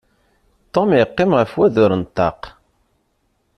Tom 0.73 0.89
yeqqim 0.99 1.31
ɣef 1.39 1.51
wadur 1.57 1.91
n 1.95 2.03
ṭṭaq. 2.09 2.41